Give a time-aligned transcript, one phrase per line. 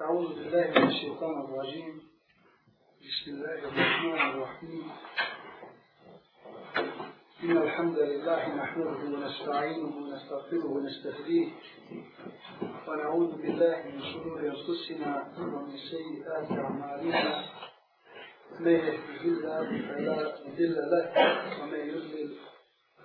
[0.00, 2.02] أعوذ بالله من الشيطان الرجيم.
[3.02, 4.90] بسم الله الرحمن الرحيم.
[7.42, 11.48] إن الحمد لله نحمده ونستعينه ونستغفره ونستهديه.
[12.88, 17.44] ونعوذ بالله من شرور أنفسنا ومن سيئات أعمالنا.
[18.60, 21.06] من يهده الله فلا مضل له
[21.62, 22.30] ومن يضلل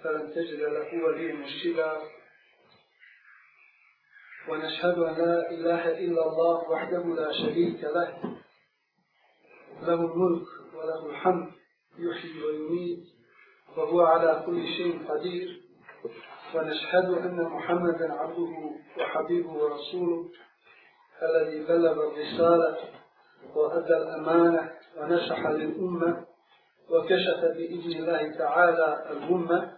[0.03, 1.91] فلن تجد له وليا مرشدا.
[4.49, 8.13] ونشهد أن لا إله إلا الله وحده لا شريك له.
[9.81, 11.51] له الملك وله الحمد
[11.99, 13.03] يحيي ويميت
[13.77, 15.61] وهو على كل شيء قدير.
[16.55, 20.29] ونشهد أن محمدا عبده وحبيبه ورسوله
[21.23, 22.77] الذي بلغ الرسالة
[23.55, 26.25] وأدى الأمانة ونشح للأمة
[26.89, 29.77] وكشف بإذن الله تعالى الأمة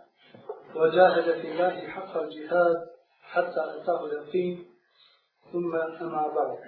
[0.75, 2.94] وجاهد في الله حق الجهاد.
[3.34, 4.70] حتى أتاه اليقين
[5.52, 6.58] ثم أما بعد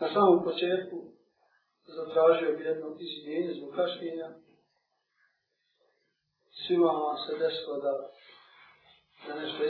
[0.00, 0.96] Na samom početku
[1.86, 4.28] zatražio bi jedno izvinjenje zbog kašnjenja.
[6.66, 7.92] Svima vam se desilo da,
[9.26, 9.64] da nešto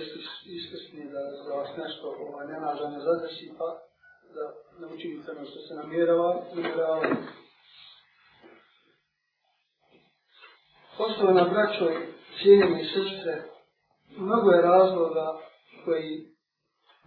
[0.45, 3.69] iskrsni, da, da vas nešto ovaj, nenaža ne zadesi, pa
[4.35, 4.45] da
[4.79, 6.45] ne učinite ono što se namjerava.
[6.55, 7.01] namjerava.
[10.99, 13.44] Poštovana braćo i cijenjeni sestre,
[14.18, 15.40] mnogo je razloga
[15.86, 16.28] koji,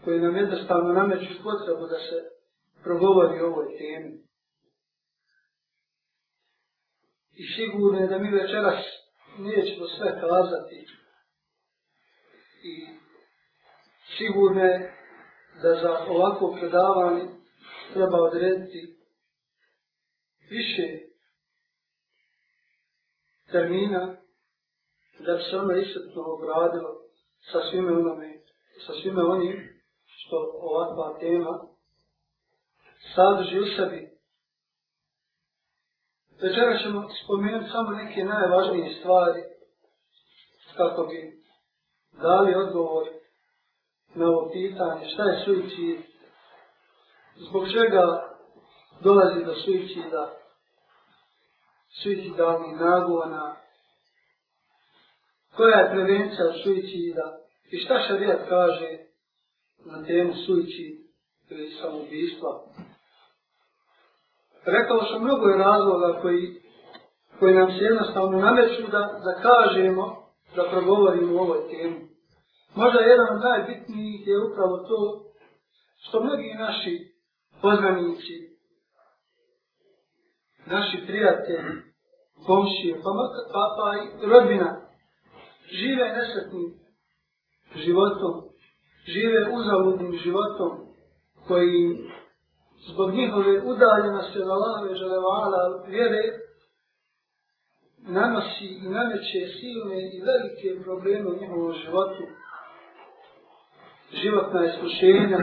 [0.05, 2.19] koji nam jednostavno nameću potrebu da se
[2.83, 4.23] progovori o ovoj temi.
[7.35, 8.85] I sigurno je da mi večeras
[9.39, 10.87] nećemo sve kazati.
[12.65, 12.87] I
[14.17, 14.95] sigurno je
[15.63, 17.25] da za ovako predavanje
[17.93, 18.97] treba odrediti
[20.51, 20.99] više
[23.53, 24.22] termina
[25.27, 26.91] da bi se ono isretno obradilo
[27.53, 28.41] sa svime onome,
[28.87, 31.61] sa svime onim što ovakva tema
[33.15, 34.13] sadrži u sebi.
[36.43, 39.43] Večera ćemo spomenuti samo neke najvažnije stvari
[40.77, 41.43] kako bi
[42.13, 43.09] dali odgovor
[44.15, 46.01] na ovo pitanje šta je suicid,
[47.37, 48.33] zbog čega
[49.01, 50.31] dolazi do suicida,
[52.03, 53.57] suicidalnih nagona,
[55.57, 57.39] koja je prevencija suicida
[57.71, 58.99] i šta šarijat kaže
[59.85, 60.95] na temu suicid
[61.51, 62.63] ili samoubistva.
[64.65, 66.63] Rekao sam mnogo je razloga koji,
[67.39, 70.23] koji nam se jednostavno nameću da, da kažemo,
[70.57, 72.09] da progovorimo o ovoj temi.
[72.75, 75.25] Možda jedan od najbitnijih je upravo to
[75.99, 77.13] što mnogi naši
[77.63, 78.53] poznanici,
[80.67, 81.83] naši prijatelji,
[82.47, 83.11] komšije, pa,
[83.53, 84.82] pa, pa i rodbina,
[85.79, 86.69] žive nesretnim
[87.85, 88.35] životom,
[89.07, 90.71] žive uzaludnim životom,
[91.47, 92.09] koji
[92.89, 96.23] zbog njihove udaljenosti od Allahove želevala vjere
[97.99, 102.23] nanosi i nameće silne i velike probleme u njihovom životu,
[104.13, 105.39] životna iskušenja,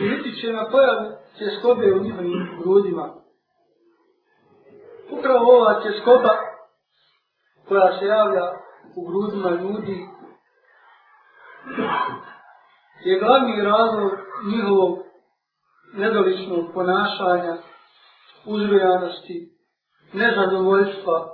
[0.00, 3.14] i utiče na pojavu tjeskobe u njihovim grudima.
[5.10, 6.28] Upravo ova tjeskoba
[7.68, 8.67] koja se javlja
[8.98, 10.06] u grudima ljudi.
[13.04, 14.12] Je glavni razlog
[14.52, 14.98] njihovog
[15.92, 17.56] nedoličnog ponašanja,
[18.46, 19.50] uzrojanosti,
[20.12, 21.28] nezadovoljstva,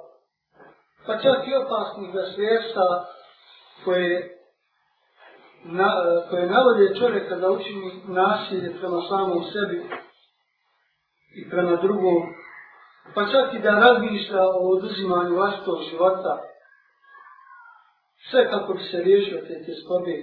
[1.07, 3.05] pa čak i opasnih zasvijesta
[3.85, 4.39] koje,
[5.65, 5.89] na,
[6.31, 9.87] koje navode čovjeka da učini nasilje prema samom sebi
[11.37, 12.23] i prema drugom,
[13.15, 16.54] pa čak i da razmišlja o oduzimanju vlastitog života,
[18.31, 20.17] sve kako bi se riješio te tjeskobe,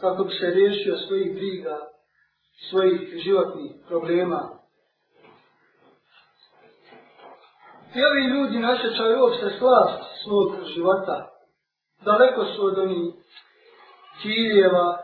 [0.00, 1.76] kako bi se riješio svojih briga,
[2.70, 4.58] svojih životnih problema.
[7.94, 11.28] I ovi ljudi našećaju uopšte slast svog života.
[12.04, 13.14] Daleko su od onih
[14.22, 14.98] ciljeva,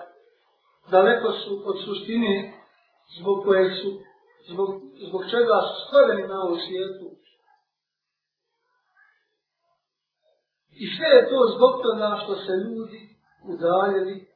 [0.90, 2.52] daleko su od suštine
[3.20, 4.00] zbog koje su,
[4.48, 4.68] zbog,
[5.08, 7.13] zbog čega su stvoreni na ovom svijetu.
[10.82, 13.00] I sve je to zbog toga što se ljudi
[13.52, 14.26] udaljili,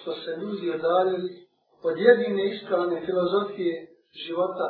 [0.00, 1.30] što se ljudi udaljili
[1.82, 3.74] od jedine ispravne filozofije
[4.26, 4.68] života,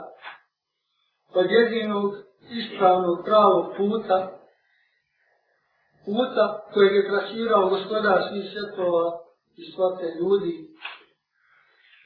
[1.35, 2.15] od jedinog
[2.51, 4.39] ispravnog pravog puta,
[6.05, 9.05] puta kojeg je trasirao gospodar svih svjetova
[9.57, 10.55] i svate ljudi.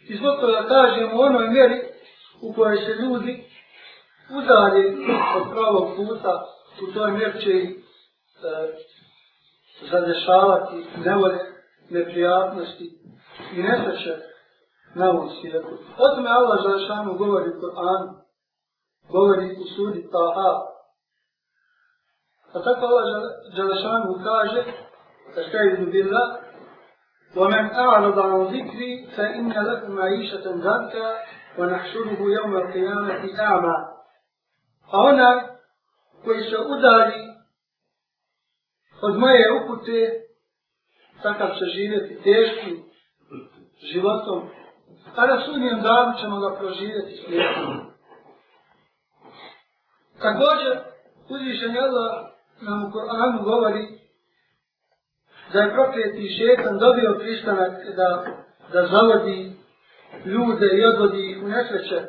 [0.09, 1.81] I zbog toga kažem u onoj mjeri
[2.43, 3.45] u kojoj se ljudi
[4.39, 4.97] udalje
[5.37, 6.45] od pravog puta,
[6.83, 7.86] u toj mjeri će
[9.91, 11.39] zadešavati nevolje,
[11.91, 12.99] neprijatnosti,
[13.53, 14.17] i nesreće
[14.95, 15.79] na ovom svijetu.
[15.99, 18.13] O tome Allah Želešanu govori u Koranu,
[19.09, 20.53] govori u sudi Taha.
[22.53, 23.05] A tako Allah
[23.57, 24.63] Želešanu kaže,
[25.37, 26.39] استعيذ بالله
[27.37, 31.09] ومن أعرض عن ذكري فإن له معيشة ضنكا
[31.59, 33.77] ونحشره يوم القيامة أعمى.
[34.93, 35.57] هنا
[36.25, 37.36] koji se udari
[39.03, 40.27] od moje upute,
[41.23, 42.85] takav će živjeti teškim
[43.93, 44.49] životom,
[45.17, 47.97] a na sudnjem danu ćemo ga proživjeti slijedom.
[50.23, 50.79] Također,
[51.29, 52.27] uzvišen Allah
[52.61, 53.87] nam u Koranu govori
[55.53, 58.27] da je prokleti šetan dobio pristanak da,
[58.73, 59.53] da zavodi
[60.25, 62.03] ljude i odvodi ih u nesreće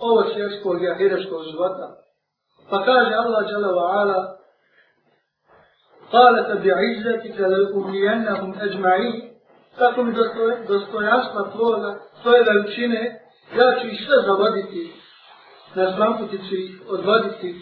[0.00, 1.96] ovo svjetskog i ahireškog života.
[2.70, 4.36] Pa kaže Allah dželle wa ala
[6.12, 9.34] قال فبعزتك لأغوينهم أجمعين.
[9.78, 10.14] تكون
[10.68, 13.18] دستوياس مطلولة توي لأوشينة
[13.54, 14.90] يا تشي شتا زوادتي
[15.76, 17.54] نسلام كتتشي أزوادتي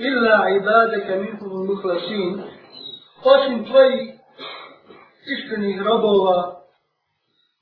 [0.00, 2.44] إلا عبادك منهم المخلصين.
[3.24, 4.14] قاشم توي
[5.32, 6.42] إشتني ربوا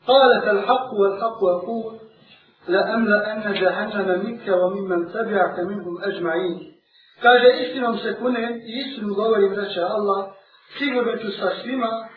[0.06, 1.98] قالت الحق والحق أقول.
[2.68, 6.77] لأملأن جهنم منك وممن تبعك منهم أجمعين.
[7.22, 10.30] Kaže, istinom se kunem i istinu govorim, reče Allah,
[10.78, 12.08] sigurno ću sa svima,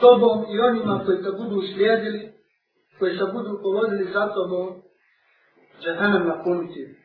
[0.00, 2.32] tobom i onima koji te budu slijedili,
[2.98, 4.82] koji se budu povodili za tobom,
[5.82, 7.00] džahanem napuniti.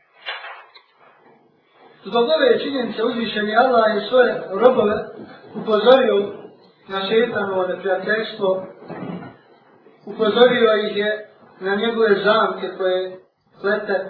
[2.06, 4.96] Zbog ove činjenice uzvišeni Allah je svoje robove
[5.56, 6.16] upozorio
[6.88, 8.66] na šeitanovo neprijateljstvo,
[10.06, 13.20] upozorio ih je na njegove zamke koje
[13.62, 14.10] plete,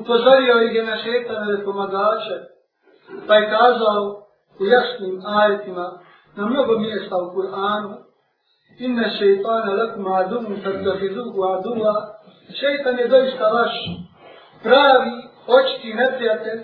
[0.00, 2.36] upozorio ih je na šeitanove pomagače,
[3.26, 4.26] pa je kazao
[4.60, 5.86] u jasnim ajetima
[6.36, 7.94] na mnogo mjesta u Kur'anu,
[8.78, 11.94] inne šeitana lakum adumu fattahiduhu aduva,
[12.60, 13.74] šeitan je doista vaš
[14.62, 15.16] pravi,
[15.56, 16.60] očiti neprijatelj,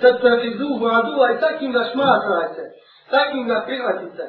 [0.00, 2.62] fattahiduhu aduva i takim ga smatrajte,
[3.10, 4.26] takim ga prihvatite.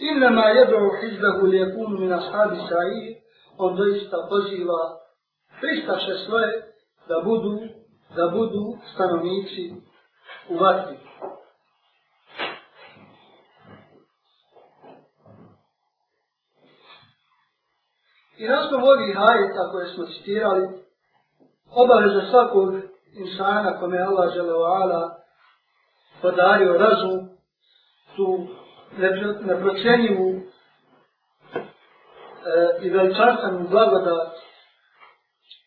[0.00, 3.14] Innama jedu hizbehu lijekunu min ashabi sa'ir,
[3.58, 4.82] on doista poziva
[5.60, 6.71] pristaše svoje
[7.08, 7.58] da budu,
[8.16, 9.74] da budu stanovnici
[10.48, 10.96] u vatri.
[18.38, 20.68] I naskom ovih hajeta koje smo citirali,
[21.70, 22.74] obaveza svakog
[23.12, 25.22] insana kome Allah žele o ala
[26.22, 27.28] podario razum,
[28.16, 28.46] tu
[29.44, 30.42] neprocenjivu e,
[32.82, 34.41] i veličanstvenu blagodat,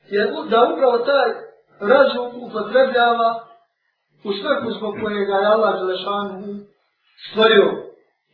[0.07, 1.30] je da upravo taj
[1.80, 3.30] razum upotrebljava
[4.24, 6.66] u svrhu zbog kojega je Allah Želešanu
[7.30, 7.68] stvorio.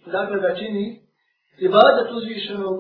[0.06, 1.02] Dakle, da čini
[1.60, 2.76] i badat uzvišenom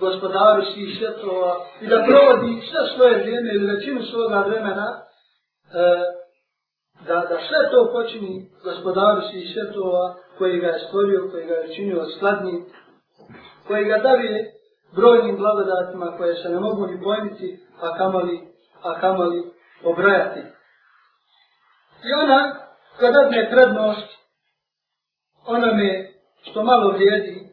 [0.00, 5.02] gospodaru svih svjetova i da provodi sve svoje vrijeme ili većinu svoga vremena e,
[7.06, 11.74] da, da sve to počini gospodaru svih svjetova koji ga je stvorio, koji ga je
[11.74, 12.64] činio skladnim,
[13.66, 14.52] koji ga davije
[14.94, 18.40] brojnim blagodatima koje se ne mogu ni pojmiti, a kamali,
[18.82, 19.52] a kamali
[19.84, 20.40] obrajati.
[22.04, 22.54] I ona,
[23.00, 24.08] kada dadne prednost
[25.46, 26.12] onome
[26.42, 27.48] što malo vrijedi,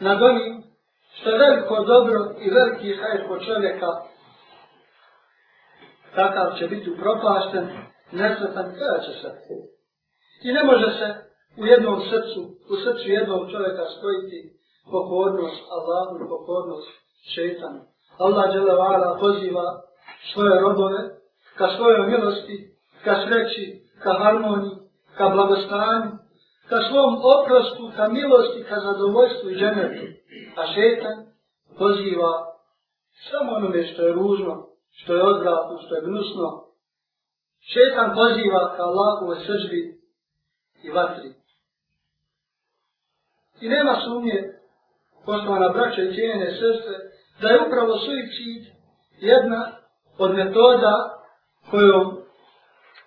[0.00, 0.62] nad onim
[1.14, 3.86] što je veliko dobro i veliki hajr po čovjeka,
[6.14, 7.68] takav će biti upropašten,
[8.12, 9.30] nesretan, kada će se.
[10.44, 11.14] I ne može se
[11.60, 16.88] u jednom srcu, u srcu jednog čovjeka spojiti pokornost Allahu i pokornost
[17.34, 17.80] šeitanu.
[18.18, 19.82] Allah dželevala poziva
[20.32, 21.22] svoje robove
[21.56, 22.74] ka svojoj milosti,
[23.04, 24.76] ka sreći, ka harmoniji,
[25.16, 26.10] ka blagostanju,
[26.68, 30.06] ka svom oprostu, ka milosti, ka zadovoljstvu i ženetu.
[30.56, 31.16] A šetan
[31.78, 32.32] poziva
[33.30, 36.64] samo onome što je ružno, što je odvratno, što je gnusno.
[37.60, 40.00] Šetan poziva ka Allahove sržbi
[40.82, 41.32] i vatri.
[43.60, 44.61] I nema sumnje,
[45.26, 46.94] poštovana braća i cijenjene sestre,
[47.40, 48.62] da je upravo suicid
[49.20, 49.72] jedna
[50.18, 50.94] od metoda
[51.70, 52.22] kojom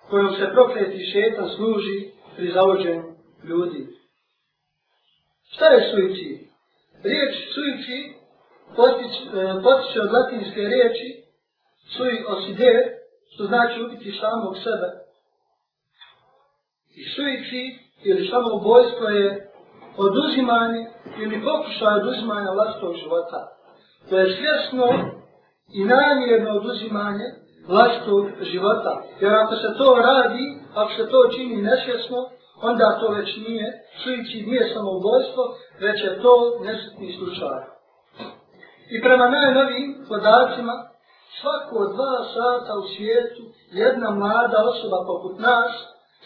[0.10, 3.04] kojom se prokleti šetan služi pri zavođenju
[3.44, 3.88] ljudi.
[5.52, 6.40] Šta je suicid?
[7.04, 8.16] Riječ suicid e,
[9.64, 11.10] potiče od latinske riječi
[11.98, 12.98] sui oside,
[13.34, 14.90] što znači ubiti samog sebe.
[16.96, 19.45] I suicid ili samo bojstvo je
[19.98, 20.86] oduzimanje
[21.24, 23.40] ili pokušaj oduzimanja vlastnog života.
[24.10, 24.86] To je svjesno
[25.74, 27.28] i namjerno oduzimanje
[27.68, 29.02] vlastog života.
[29.20, 32.18] Jer ako se to radi, ako se to čini nesvjesno,
[32.62, 33.68] onda to već nije,
[34.04, 35.44] suicid nije samoubojstvo,
[35.80, 37.62] već je to nesretni slučaj.
[38.90, 40.74] I prema najnovim podacima,
[41.42, 45.72] svako dva sata u svijetu jedna mlada osoba poput nas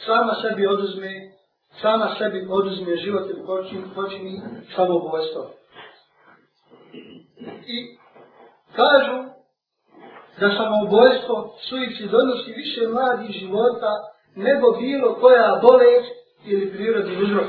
[0.05, 1.28] sama sebi oduzme,
[1.81, 4.41] sama sebi oduzme život ili počini, počini
[4.75, 5.51] samoubojstvo.
[7.67, 7.97] I
[8.75, 9.23] kažu
[10.39, 13.91] da samoubojstvo suicid donosi više mladih života
[14.35, 16.11] nego bilo koja bolest
[16.45, 17.47] ili prirodni uzrok.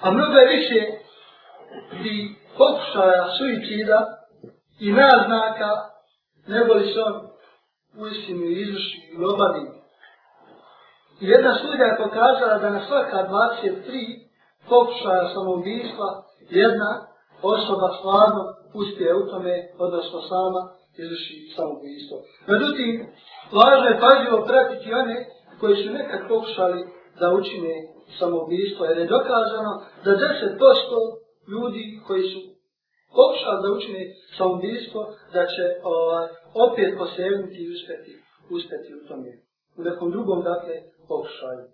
[0.00, 0.80] A mnogo je više
[2.04, 4.24] i pokušaja suicida
[4.80, 5.70] i naznaka
[6.46, 7.28] nego li se on
[7.98, 9.83] u istinu izvrši i obavi.
[11.20, 14.24] I jedna studija je pokazala da na svaka 23
[14.68, 16.08] pokušaja samoubistva
[16.50, 16.90] jedna
[17.42, 18.42] osoba stvarno
[18.80, 20.62] uspije u tome, odnosno sama,
[21.02, 22.16] izvrši samoubistvo.
[22.52, 22.90] Međutim,
[23.58, 25.16] važno je pažljivo pratiti one
[25.60, 26.80] koji su nekad pokušali
[27.20, 27.74] da učine
[28.18, 29.72] samoubistvo, jer je dokazano
[30.04, 30.18] da 10%
[31.52, 32.40] ljudi koji su
[33.18, 34.02] pokušali da učine
[34.38, 35.00] samoubistvo,
[35.34, 36.26] da će ovaj,
[36.66, 38.12] opet posebniti i uspjeti,
[38.56, 39.30] uspjeti u tome.
[39.78, 40.74] U nekom drugom, dakle,
[41.08, 41.64] pokušaju.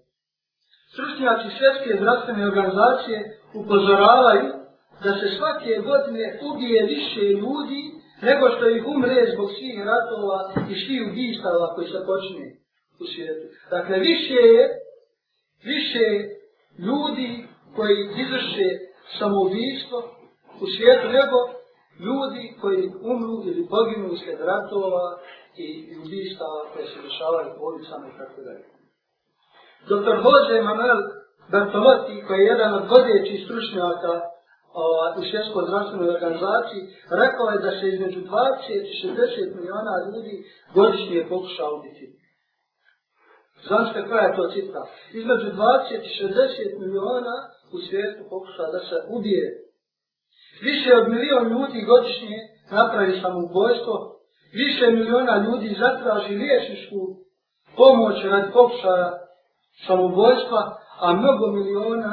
[0.92, 3.18] Stručnjaci svjetske zdravstvene organizacije
[3.54, 4.46] upozoravaju
[5.04, 7.82] da se svake godine ubije više ljudi
[8.22, 10.38] nego što ih umre zbog svih ratova
[10.70, 12.46] i svih ubistava koji se počne
[13.02, 13.46] u svijetu.
[13.70, 14.62] Dakle, više je,
[15.72, 16.06] više
[16.88, 17.30] ljudi
[17.76, 18.68] koji izvrše
[19.18, 19.98] samoubistvo
[20.64, 21.38] u svijetu nego
[22.06, 25.06] ljudi koji umru ili poginu usred ratova
[25.56, 25.68] i
[26.04, 28.79] ubistava koje se dešavaju u ulicama i tako dalje.
[29.88, 30.16] Dr.
[30.24, 31.00] Jose Manuel
[31.50, 34.12] Bertolotti, koji je jedan od vodećih stručnjaka
[35.18, 36.82] u svjetskoj zdravstvenoj organizaciji,
[37.22, 38.26] rekao je da se između 20
[38.90, 40.34] i 60 miliona ljudi
[40.74, 42.06] godišnje pokuša ubiti.
[43.66, 44.82] Znate koja je to cifra?
[45.20, 47.36] Između 20 i 60 miliona
[47.74, 49.46] u svijetu pokuša da se ubije.
[50.68, 52.38] Više od milion ljudi godišnje
[52.70, 53.94] napravi samoubojstvo,
[54.52, 57.00] više miliona ljudi zatraži liječničku
[57.76, 59.10] pomoć radi pokušaja
[59.86, 60.60] samoubojstva,
[61.00, 62.12] a mnogo miliona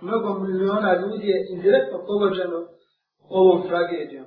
[0.00, 2.58] mnogo miliona ljudi je indirektno pogođeno
[3.28, 4.26] ovom tragedijom.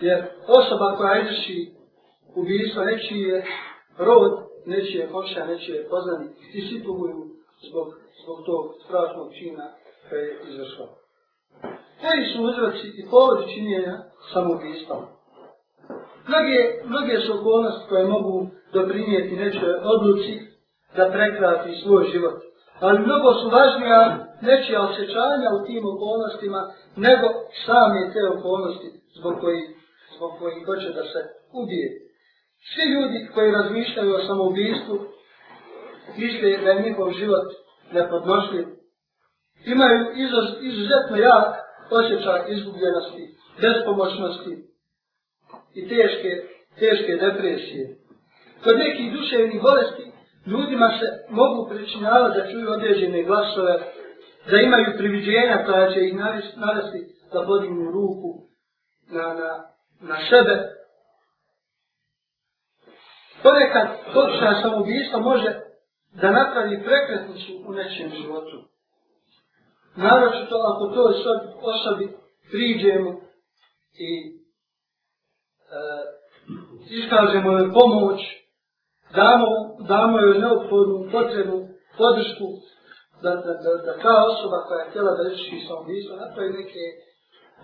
[0.00, 1.72] Jer osoba koja izvrši
[2.34, 3.44] ubijstvo nečiji je
[3.98, 4.32] rod,
[4.66, 7.26] nečiji je komšija, nečiji je poznani i svi poguju
[7.68, 7.88] zbog,
[8.22, 9.64] zbog tog strašnog čina
[10.08, 10.88] koje je izvršao.
[12.00, 13.96] Koji su uzroci i povodi činjenja
[14.32, 14.96] samobijstva?
[16.28, 20.49] Mnoge, mnoge su okolnosti koje mogu doprinijeti nečoj odluci
[20.96, 22.38] da prekrati svoj život.
[22.80, 26.60] Ali mnogo su važnija nečija osjećanja u tim okolnostima,
[26.96, 27.26] nego
[27.66, 29.60] same te okolnosti zbog koji,
[30.16, 31.20] zbog koji hoće da se
[31.52, 31.88] ubije.
[32.70, 34.98] Svi ljudi koji razmišljaju o samoubistvu,
[36.16, 37.48] misle da je njihov život
[37.92, 38.66] nepodnošljiv,
[39.66, 41.54] imaju izuz, izuzetno jak
[41.90, 44.52] osjećaj izgubljenosti, bespomoćnosti
[45.74, 46.30] i teške,
[46.78, 47.96] teške depresije.
[48.64, 50.09] Kod nekih duševnih bolesti
[50.46, 53.78] ljudima se mogu pričinjavati da čuju određene glasove,
[54.50, 56.14] da imaju priviđenja koja će ih
[56.56, 57.00] navesti
[57.32, 58.30] da podignu ruku
[59.10, 59.50] na, na,
[60.00, 60.80] na sebe.
[63.42, 65.60] Ponekad pokušaj samobijstvo može
[66.12, 68.56] da napravi prekretnicu u nečem životu.
[69.96, 71.12] Naravno to ako to
[71.60, 72.16] osobi
[72.50, 73.20] priđemo
[73.94, 74.40] i
[75.70, 76.00] e,
[76.90, 78.20] iskažemo joj pomoć,
[79.14, 79.46] damo,
[79.88, 81.58] damo joj neophodnu potrebnu
[81.98, 82.46] podršku,
[83.22, 86.84] da, da, da, da ta osoba koja je htjela da reči samobijstvo napravi neke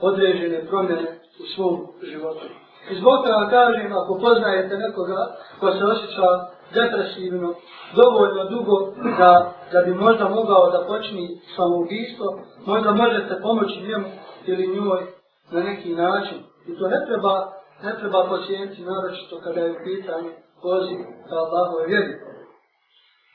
[0.00, 1.11] određene promjene
[1.43, 2.47] u svom životu.
[2.91, 6.29] I zbog toga kažem, ako poznajete nekoga ko se osjeća
[6.75, 7.55] depresivno,
[8.00, 8.76] dovoljno dugo
[9.19, 12.26] da, da bi možda mogao da počni samoubistvo,
[12.67, 14.09] možda možete pomoći njemu
[14.47, 15.03] ili njoj
[15.50, 16.38] na neki način.
[16.69, 20.31] I to ne treba, ne treba pacijenti, naročito kada je u pitanju
[20.63, 20.99] poziv
[21.29, 22.15] ka Allahove vjeri.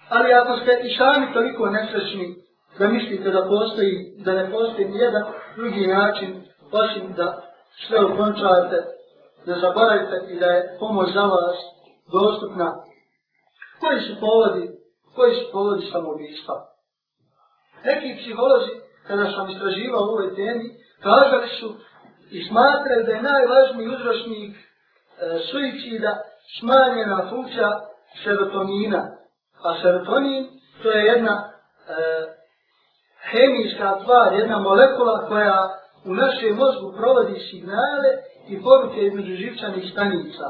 [0.09, 2.35] Ali ako ste i sami toliko nesrećni
[2.79, 5.23] da mislite da postoji, da ne postoji nijedan
[5.55, 7.41] drugi način osim da
[7.87, 8.77] sve ukončavate,
[9.45, 11.57] da zaboravite i da je pomoć za vas
[12.11, 12.83] dostupna.
[13.79, 14.69] Koji su povodi,
[15.15, 16.55] koji su povodi samobijstva?
[17.85, 18.71] Neki psiholozi,
[19.07, 20.65] kada sam istraživao ovoj temi,
[21.03, 21.73] kazali su
[22.31, 24.61] i smatraju da je najvažniji uzročnik e,
[25.51, 26.21] suicida
[26.59, 27.69] smanjena funkcija
[28.23, 29.01] serotonina.
[29.63, 30.47] A serotonin
[30.83, 31.51] to je jedna e,
[33.31, 35.69] hemijska tvar, jedna molekula koja
[36.05, 38.09] u našem mozgu provodi signale
[38.47, 40.47] i poruke između živčanih stanica.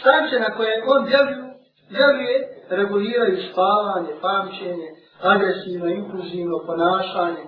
[0.00, 1.54] Stanice na koje on djeluje,
[1.90, 2.36] djeluje,
[2.70, 4.88] reguliraju spavanje, pamćenje,
[5.22, 7.44] agresivno, impulzivno ponašanje.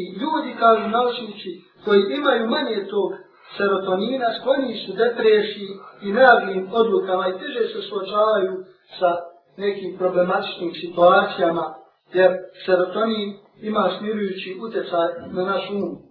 [0.00, 1.50] I ljudi, kažu naučnici,
[1.84, 3.10] koji imaju manje tog
[3.56, 8.52] serotonina, skloni su depresiji i naglim odlukama i teže se suočavaju
[8.98, 9.10] sa
[9.56, 11.74] nekim problematičnim situacijama,
[12.12, 12.30] jer
[12.66, 13.28] serotonin
[13.62, 16.10] ima smirujući utjecaj na naš um.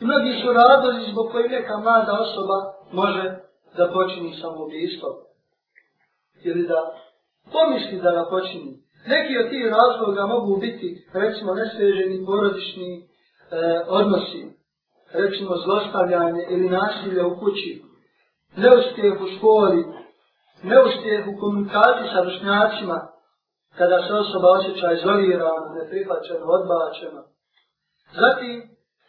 [0.00, 2.58] I mnogi su razlozi zbog koji neka mlada osoba
[2.92, 3.24] može
[3.76, 5.08] da počini samoubistvo.
[6.44, 6.80] Ili da
[7.52, 8.70] pomisli da ga počini.
[9.06, 13.04] Neki od tih razloga mogu biti, recimo, nesveženi porodični e,
[13.88, 14.57] odnosi,
[15.12, 17.82] recimo zlostavljanje ili nasilje u kući,
[18.56, 19.84] neuspjeh u školi,
[20.62, 23.08] neuspjeh u komunikaciji sa vršnjacima,
[23.78, 27.22] kada se osoba osjeća izolirana, neprihvaćena, odbačena.
[28.20, 28.54] Zatim,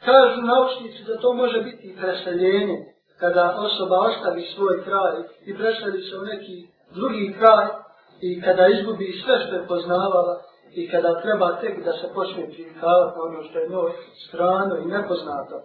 [0.06, 2.77] kažu naučnici da to može biti preseljenje,
[3.20, 5.15] kada osoba ostavi svoj kraj
[5.46, 7.68] i preseli se u neki drugi kraj
[8.22, 10.41] i kada izgubi sve što je poznavala
[10.72, 13.91] i kada treba tek da se počne privikavati ono što je njoj
[14.27, 15.56] strano i nepoznato.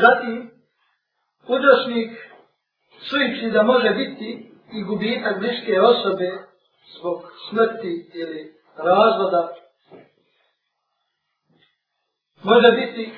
[0.00, 0.50] Zatim,
[1.46, 2.10] uzročnik
[3.08, 6.30] suicida da može biti i gubitak bliske osobe
[6.98, 9.54] zbog smrti ili razvoda.
[12.42, 13.12] Može biti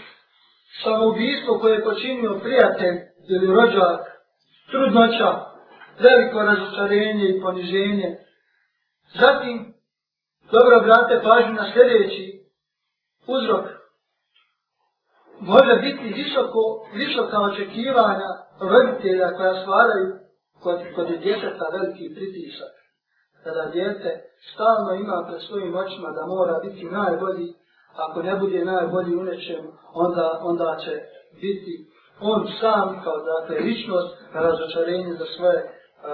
[0.83, 2.97] samoubistvo koje je počinio prijatelj
[3.29, 4.01] ili rođak,
[4.71, 5.31] trudnoća,
[5.99, 8.19] veliko razočarenje i poniženje.
[9.15, 9.75] Zatim,
[10.53, 12.41] dobro brate, pažnju na sljedeći
[13.27, 13.80] uzrok.
[15.41, 16.63] Može biti visoko,
[16.95, 18.31] visoka očekivanja
[18.61, 20.09] roditelja koja stvaraju
[20.63, 22.73] kod, kod djeteta veliki pritisak
[23.45, 24.11] kada djete
[24.55, 27.49] stalno ima pred svojim očima da mora biti najbolji,
[27.95, 29.63] ako ne bude najbolji u nečem,
[29.95, 30.95] onda, onda će
[31.41, 35.59] biti on sam kao dakle ličnost razočarenje za svoje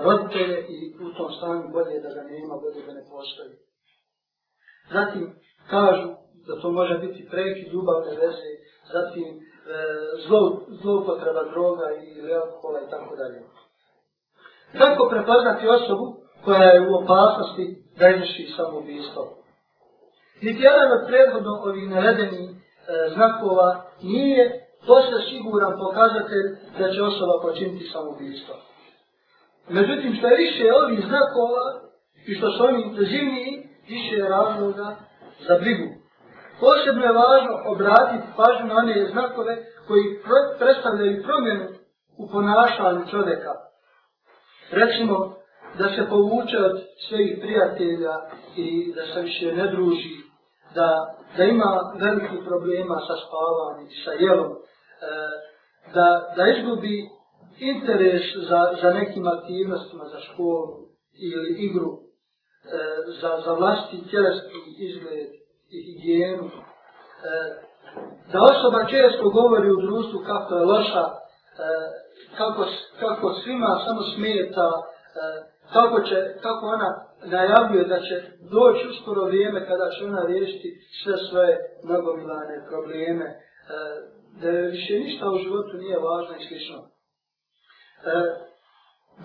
[0.04, 3.52] roditelje i u tom stanju bolje da ga nema, bolje da ne postoji.
[4.92, 5.34] Zatim
[5.70, 6.08] kažu
[6.46, 8.50] da to može biti preki ljubavne veze,
[8.92, 9.38] zatim e,
[10.26, 13.38] zlo, zloupotreba droga i alkohola i tako dalje.
[14.78, 17.66] Kako prepoznati osobu koja je u opasnosti
[17.98, 19.22] da izvrši samoubistvo.
[20.42, 22.54] Niti jedan od prethodno ovih navedenih e,
[23.14, 26.46] znakova nije posle siguran pokazatelj
[26.78, 28.54] da će osoba počiniti samoubistvo.
[29.68, 31.64] Međutim, što je više ovih znakova
[32.26, 34.96] i što su oni intenzivniji, više je razloga
[35.48, 36.05] za brigu.
[36.60, 39.56] Posebno je važno obratiti pažnju na one znakove
[39.88, 40.04] koji
[40.58, 41.66] predstavljaju promjenu
[42.18, 43.52] u ponašanju čovjeka.
[44.70, 45.36] Recimo,
[45.78, 46.76] da se povuče od
[47.08, 48.14] svojih prijatelja
[48.56, 50.16] i da se više ne druži,
[50.74, 50.88] da,
[51.36, 54.56] da ima veliki problema sa spavanjem i sa jelom, e,
[55.94, 57.08] da, da izgubi
[57.58, 60.74] interes za, za nekim aktivnostima, za školu
[61.30, 62.00] ili igru, e,
[63.20, 65.28] za, za vlasti tjelesni izgled
[65.70, 66.50] i higijenu, e,
[68.32, 71.14] da osoba često govori u društvu kako je loša, e,
[72.38, 72.64] kako,
[73.00, 76.90] kako svima samo smeta, e, kako, će, kako ona
[77.24, 78.14] najavljuje da će
[78.50, 80.68] doći uskoro vrijeme kada će ona riješiti
[81.02, 83.36] sve svoje nagomilane probleme, e,
[84.40, 86.78] da je više ništa u životu nije važno i slično.
[86.78, 86.86] E,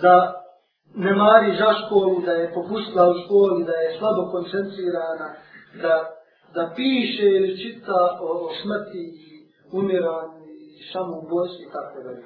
[0.01, 0.43] da
[0.95, 5.27] ne mari za školu, da je popustila u školi, da je slabo koncentrirana,
[5.81, 6.20] da,
[6.55, 9.31] da piše ili čita o, o smrti i
[9.71, 10.45] umiranju
[10.79, 12.23] i samoubojstvu i tako dalje.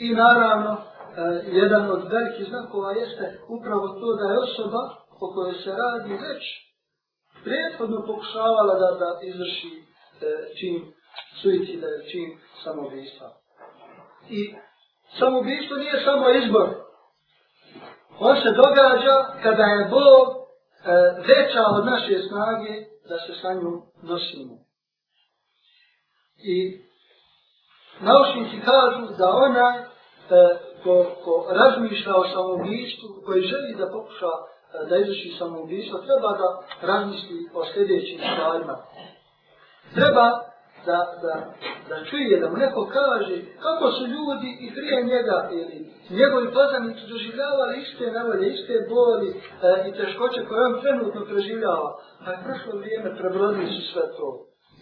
[0.00, 0.80] I naravno, e,
[1.46, 4.82] jedan od velikih znakova jeste upravo to da je osoba
[5.20, 6.42] o kojoj se radi već
[7.44, 9.82] prethodno pokušavala da, da izvrši e,
[10.58, 10.92] čin
[11.42, 13.28] suicida, čin samobijstva.
[14.30, 14.54] I
[15.18, 16.68] samobijstvo nije samo izbor.
[18.20, 20.47] On se događa kada je Bog
[20.84, 20.90] E,
[21.28, 22.74] veća od naše snage
[23.08, 24.54] da se sa njom nosimo.
[26.38, 26.80] I
[28.00, 29.84] naučnici kažu da onaj e,
[30.84, 36.48] ko, ko razmišlja o samoubištvu, koji želi da pokuša e, da izvrši samoubištvo, treba da
[36.86, 38.76] razmisli o sljedećim stvarima.
[39.94, 40.26] Treba
[40.86, 41.34] da, da,
[41.88, 43.36] da čuje, da mu neko kaže
[43.66, 45.78] kako su ljudi i prije njega ili
[46.10, 49.38] njegovi poznanici doživljavali iste nevolje, iste boli e,
[49.88, 51.90] i teškoće koje on trenutno preživljava.
[52.24, 54.28] A je prošlo vrijeme, prebrodili su sve to.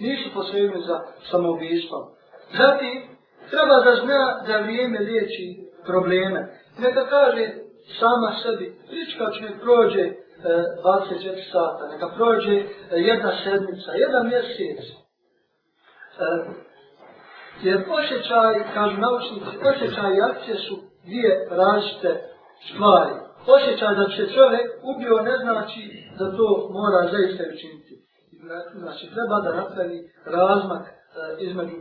[0.00, 0.96] Nisu posebni za
[1.30, 2.02] samoubištvom.
[2.60, 2.94] Zatim,
[3.50, 5.46] treba da zna da vrijeme liječi
[5.86, 6.40] probleme.
[6.78, 7.44] Neka kaže
[8.00, 10.14] sama sebi, prička će prođe e,
[10.84, 15.05] 24 sata, neka prođe e, jedna sedmica, jedan mjesec.
[16.24, 16.28] E,
[17.62, 20.74] jer osjećaj, kažu naučnici, osjećaj i akcije su
[21.06, 22.10] dvije različite
[22.68, 23.14] stvari.
[23.56, 25.82] osjećaj da će čovjek ubio ne znači
[26.18, 26.46] da to
[26.78, 27.94] mora zaista učiniti.
[28.82, 30.92] Znači, treba da napravi razmak e,
[31.46, 31.76] između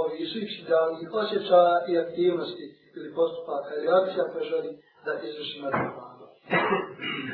[0.00, 4.70] ovih svih idealnih osjećaja i aktivnosti ili postupaka ili akcija koje želi
[5.04, 5.70] da izvrši na.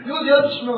[0.09, 0.75] Ljudi obično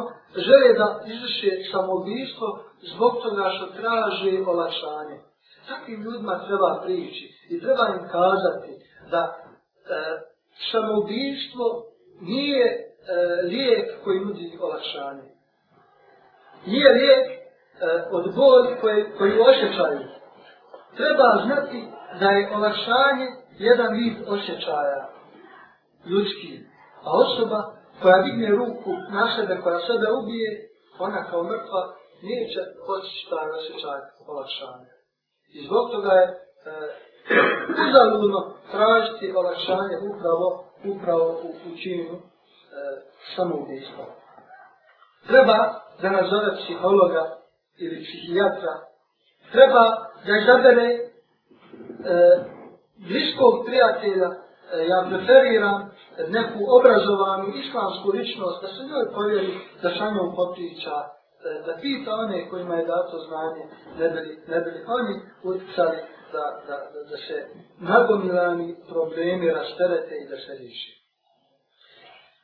[0.47, 2.49] žele da izvrše samobijstvo
[2.93, 5.17] zbog toga što traže olakšanje.
[5.69, 8.73] Takvim ljudima treba prići i treba im kazati
[9.11, 9.35] da e,
[10.73, 11.67] samoubištvo
[12.21, 12.83] nije e,
[13.43, 15.29] lijek koji nudi olakšanje.
[16.67, 17.39] Nije lijek e,
[18.11, 20.01] od boli koje, koji osjećaju.
[20.97, 21.85] Treba znati
[22.21, 23.27] da je olakšanje
[23.59, 25.09] jedan vid osjećaja
[26.07, 26.61] ljudski.
[27.05, 31.83] A osoba koja digne ruku na sebe, koja sebe ubije, ona kao mrtva
[32.23, 34.98] neće postići taj osjećaj olakšanja.
[35.53, 36.35] I zbog toga je e,
[37.85, 42.21] uzaludno tražiti olakšanje upravo, upravo u, u činu e,
[43.37, 44.05] samoubijstva.
[45.27, 45.59] Treba
[46.03, 47.25] da nazove psihologa
[47.79, 48.75] ili psihijatra,
[49.53, 49.85] treba
[50.27, 51.01] da izabere e,
[53.09, 54.37] bliskog prijatelja, e,
[54.93, 55.91] ja preferiram
[56.29, 60.97] neku obrazovanu islamsku ličnost, da se njoj povjeri da sa njom popriča,
[61.45, 63.65] E, da pita one kojima je dato znanje,
[63.99, 65.99] ne bili, ne bili oni utjecali
[66.33, 67.47] da, da, da, da se
[67.81, 70.99] nagomilani problemi rasterete i da se riši.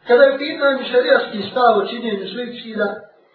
[0.07, 2.89] Kada je pitanje šarijaski stav o činjenju suicida,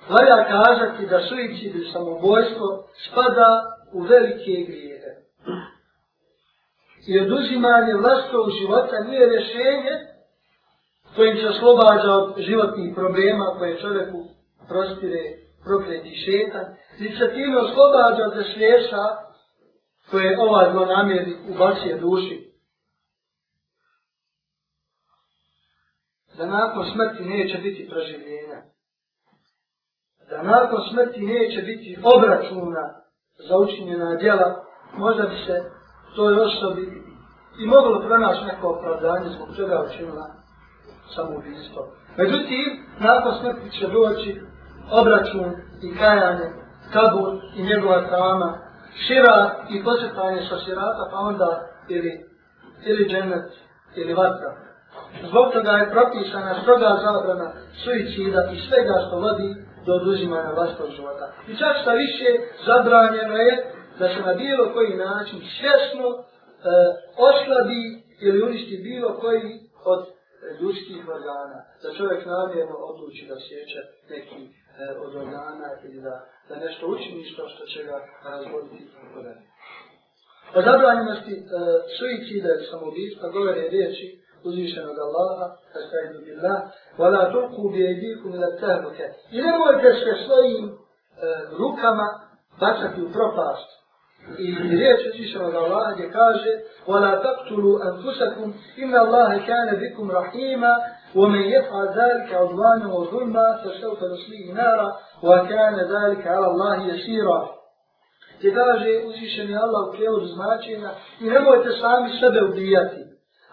[0.09, 2.67] valja kazati da suicid i samobojstvo
[3.05, 3.49] spada
[3.93, 5.11] u velike grijehe.
[7.07, 9.93] I oduzimanje vlastnog života nije rješenje
[11.15, 14.25] kojim se oslobađa od životnih problema koje čovjeku
[14.69, 16.65] prostire prokleti šetan,
[16.99, 19.03] i se time oslobađa od sliješa
[20.11, 20.61] koje ova
[21.49, 22.49] u vašoj duši.
[26.37, 28.61] Da nakon smrti neće biti proživljenja.
[30.29, 32.85] Da nakon smrti neće biti obračuna
[33.47, 35.63] za učinjena djela, možda bi se
[36.15, 37.03] toj osobi
[37.61, 40.25] i moglo pronaći neko opravdanje zbog čega učinila
[41.15, 41.81] samoubistvo.
[42.17, 44.41] Međutim, nakon smrti će doći
[44.91, 46.49] obračun i kajanje,
[46.93, 48.57] kabur i njegova trama,
[49.07, 52.25] šira i početanje sa širata, pa onda ili,
[52.85, 53.51] ili džennet
[53.95, 54.69] ili vatra.
[55.29, 57.51] Zbog toga je propisana stroga zabrana
[57.83, 59.49] suicida i svega što vodi
[59.85, 61.25] do oduzimanja vlastnog života.
[61.47, 62.29] I čak što više
[62.65, 63.53] zabranjeno je
[63.99, 66.21] da se na bilo koji način svjesno e,
[67.29, 67.83] oslabi
[68.21, 70.01] ili uništi bilo koji od
[70.61, 71.59] ljudskih organa.
[71.83, 74.58] Da čovjek namjerno odluči da sjeća neki
[75.04, 76.14] od organa ili da,
[76.48, 79.42] da nešto učini što, što će ga razvoditi i tako dalje.
[80.56, 81.42] O zabranjenosti e,
[81.96, 84.06] suicida ili samobijstva govore riječi
[84.44, 85.46] uzvišenog Allaha,
[85.78, 86.60] astaidu billah,
[86.98, 89.06] wala tulku bi ejdikum ila tahluke.
[89.30, 90.74] I nemojte se svojim e,
[91.58, 92.08] rukama
[92.60, 93.68] bacati u propast.
[94.38, 94.46] I
[94.78, 96.52] riječ uzvišenog Allaha gdje kaže
[96.86, 98.48] وَلَا تَقْتُلُوا أَنْفُسَكُمْ
[98.82, 100.74] إِنَّ اللَّهَ كَانَ بِكُمْ رَحِيمًا
[101.14, 104.88] وَمَنْ يَفْعَلْ ذَلِكَ عُدْوَانًا وَظُلْمًا فَسَوْفَ نُصْلِيهِ نَارًا
[105.22, 107.40] وَكَانَ ذَلِكَ عَلَى اللَّهِ يَسِيرًا
[108.38, 113.00] Gdje kaže uzvišeni Allah u prijevodu značenja i nemojte sami sebe ubijati.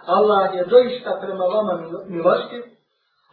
[0.05, 1.73] Allah je doista prema vama
[2.07, 2.63] milostiv.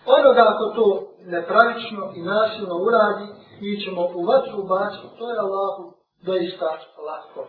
[0.07, 0.87] Onoga ako to
[1.25, 3.27] nepravično i nasilno uradi,
[3.61, 5.83] mi ćemo u vatru ubaciti, to je Allahu
[6.23, 6.71] doista
[7.07, 7.47] lahko.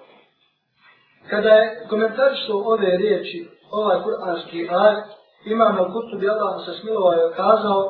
[1.30, 5.06] Kada je komentarišao ove riječi, ovaj kuranski ajet,
[5.45, 7.83] imamo kutu bi Allah se smilovao i kazao,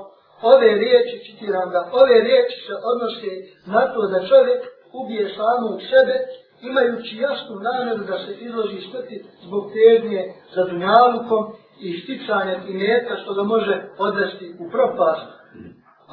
[0.42, 3.32] ove riječi, citiram ga, ove riječi se odnose
[3.72, 4.60] na to da čovjek
[5.00, 6.14] ubije samog sebe,
[6.68, 10.22] imajući jasnu namjeru da se izloži smrti zbog težnje
[10.54, 11.42] za dunjalukom
[11.80, 12.74] i sticanje i
[13.22, 15.28] što ga može odvesti u propast.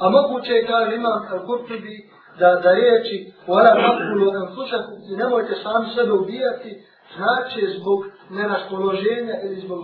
[0.02, 1.96] A moguće je, kaže imam Al-Kurtubi,
[2.38, 6.70] da, da riječi Vala makulu an fusaku i nemojte sami sebe ubijati,
[7.16, 7.98] znači zbog
[8.30, 9.80] neraspoloženja ili zbog,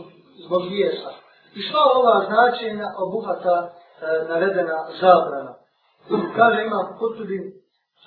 [0.46, 1.10] zbog vijesa.
[1.54, 3.70] I sva ova značenja obuhata e,
[4.28, 5.54] navedena zabrana.
[6.36, 7.38] Kaže imam Kurtubi,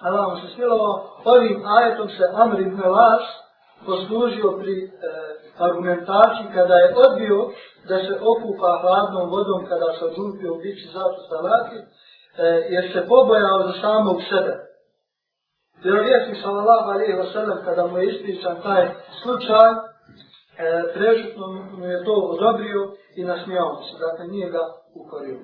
[0.02, 3.24] Allah vam se smilovao, ovim ajetom se Amr ibn Las
[3.86, 4.90] poslužio pri e,
[5.58, 7.50] argumentaciji kada je odbio
[7.90, 13.08] da se okupa hladnom vodom kada se odlupio u bići zato stavati, e, jer se
[13.08, 14.54] pobojao za samog sebe.
[15.84, 18.90] Vjerovjesnik sallallahu alaihi wa sallam kada mu je ispričan taj
[19.22, 19.70] slučaj,
[20.62, 21.46] e, prežutno
[21.78, 22.82] mu je to odobrio
[23.16, 24.64] i nasmijao se, dakle nije ga
[24.96, 25.38] ukorio.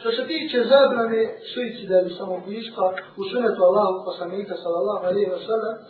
[0.00, 2.86] Što se tiče zabrane suicida ili samoubijstva
[3.20, 5.82] u sunetu Allahu poslanika sallallahu alaihi wa sallam, e,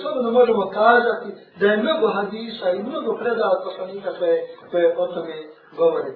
[0.00, 1.28] slobodno možemo kazati
[1.60, 4.36] da je mnogo hadisa i mnogo predala poslanika koje,
[4.70, 5.36] koje o tome
[5.76, 6.12] govori.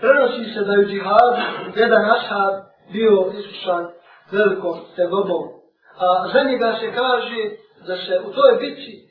[0.00, 1.42] Prenosi se da je u džihadu
[1.76, 2.54] jedan ashab
[2.92, 3.84] bio iskušan
[4.32, 5.42] velikom tegobom.
[5.98, 7.42] A za njega se kaže
[7.86, 9.02] da se u toj bitci e,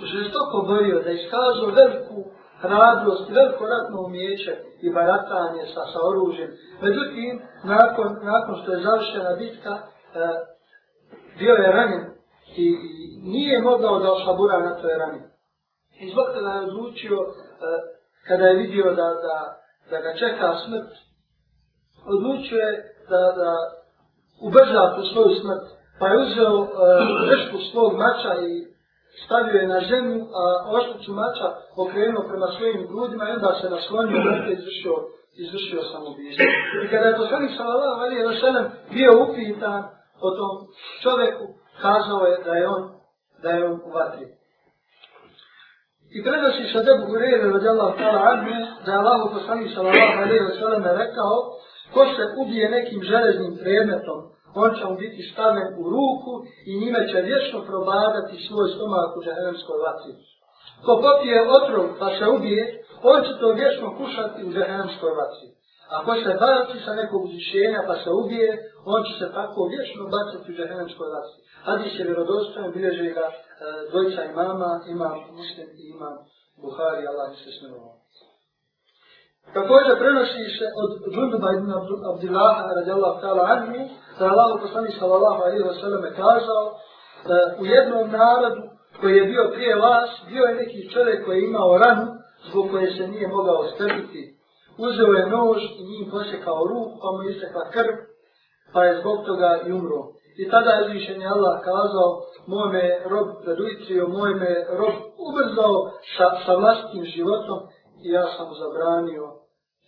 [0.00, 2.24] žestoko borio, da je iskazao veliku
[2.62, 4.52] hrabrost, veliko ratno umjeće
[4.82, 6.50] i baratanje sa, sa oružjem.
[6.82, 9.82] Međutim, nakon, nakon što je završena bitka, e,
[11.38, 12.04] bio je ranjen
[12.56, 15.28] i, i nije mogao da oslabura na to je ranjen.
[16.00, 17.26] I zbog toga je odlučio, e,
[18.28, 19.36] kada je vidio da, da,
[19.90, 20.92] da ga čeka smrt,
[22.14, 22.72] odlučio je
[23.10, 23.50] da, da
[24.40, 25.66] ubrza tu svoju smrt,
[25.98, 26.68] pa je uzeo e,
[27.72, 28.71] svog mača i
[29.24, 30.42] stavio je na zemlju, a
[30.76, 34.94] oštuću mača okrenuo prema svojim grudima i onda se naslonio i izvršio,
[35.44, 36.46] izvršio samobijstvo.
[36.84, 39.82] I kada je poslanik sallallahu alaihi wa sallam bio upitan
[40.26, 40.54] o tom
[41.02, 41.44] čovjeku,
[41.82, 42.82] kazao je da je on,
[43.42, 44.26] da je on u vatri.
[46.16, 48.52] I prenosi se debu Hureyre radijallahu ta'ala anhu
[48.84, 51.34] da je Allah poslanik sallallahu alaihi wa sallam rekao
[51.94, 54.20] ko se ubije nekim železnim predmetom,
[54.54, 56.32] on će mu biti stavljen u ruku
[56.68, 60.12] i njime će vječno probadati svoj stomak u žahenemskoj vatri.
[60.84, 62.62] Ko popije otrov pa se ubije,
[63.02, 65.48] on će to vječno kušati u žahenemskoj vatri.
[65.98, 68.50] Ako se baci sa nekog uzvišenja pa se ubije,
[68.94, 71.38] on će se tako vječno bacati u žahenemskoj vatri.
[71.66, 73.34] Hadis je vjerodostojan, bilježe ga e,
[73.90, 76.16] dvojica imama, imam muslim i imam
[76.62, 78.01] Buhari, Allah se smilovao.
[79.54, 81.70] Također prenosi se od Džunduba ibn
[82.12, 83.80] Abdillaha radijallahu ta'ala anhu,
[84.18, 86.64] da je Allah poslani sallallahu alaihi wa sallam kazao
[87.28, 88.62] da u jednom narodu
[89.00, 92.06] koji je bio prije vas, bio je neki čovjek koji je imao ranu
[92.48, 94.22] zbog koje se nije mogao strpiti.
[94.78, 97.94] Uzeo je nož i njim posekao ruku, pa mu isekla krv,
[98.72, 100.02] pa je zbog toga i umro.
[100.40, 102.10] I tada je zvišen Allah kazao,
[102.46, 107.58] moj me rob preduitrio, moj me rob ubrzao sa, sa vlastnim životom
[108.04, 109.24] i ja sam zabranio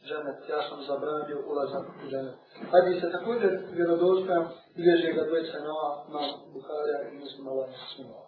[0.08, 2.34] ženet, ja sam zabranio ulazak u ženet.
[2.72, 4.44] Hadi se također vjerodostojan,
[4.76, 5.74] bilježe ga dvojca na
[6.14, 6.20] na
[6.52, 8.24] Buharija i muslim Allah svima.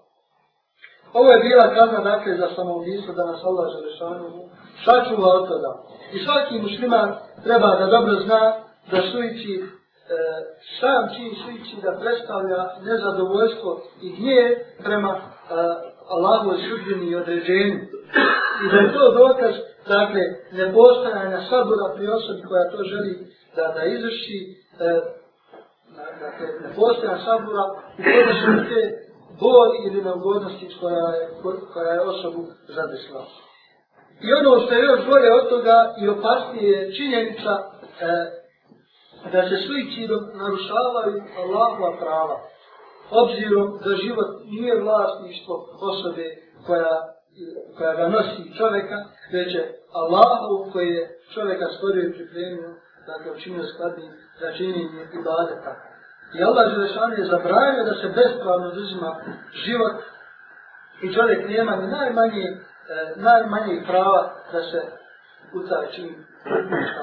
[1.12, 4.48] Ovo je bila kazna dakle za samoubistvo da nas Allah želešanu
[4.84, 5.72] sačuva od toga.
[6.12, 8.42] I svaki musliman treba da dobro zna
[8.90, 9.64] da suici e,
[10.80, 15.20] sam čin suici da predstavlja nezadovoljstvo i gnje prema e,
[16.08, 17.78] Allahu sudbini i određenju.
[18.62, 19.54] I da je to dokaz
[19.88, 20.22] dakle,
[20.52, 23.12] nepostojanja sabora pri osobi koja to želi
[23.56, 24.38] da, da izvrši,
[24.80, 25.00] e,
[26.24, 27.64] dakle, nepostojanja sabora
[27.98, 28.82] u podnosu te
[29.40, 31.24] boli ili neugodnosti koja je,
[31.72, 33.24] koja je osobu zadesla.
[34.24, 37.62] I ono što je još bolje od toga i opasnije je činjenica e,
[39.32, 42.36] da se suicidom narušavaju Allahova prava,
[43.10, 45.54] obzirom da život nije vlasništvo
[45.90, 46.26] osobe
[46.66, 47.15] koja
[47.76, 48.98] koja ga nosi čovjeka,
[49.32, 52.70] već je Allahu koji je čovjeka stvorio i pripremio,
[53.06, 55.72] dakle učinio skladnim za činjenje i badeta.
[56.38, 59.10] I Allah Želešan je zabranio da se bespravno uzima
[59.66, 59.96] život
[61.02, 62.56] i čovjek nema ni najmanje, e,
[63.16, 64.80] najmanje prava da se
[65.54, 66.24] u taj čin